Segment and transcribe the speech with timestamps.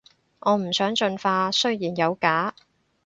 [0.39, 2.55] 我唔想進化，雖然有假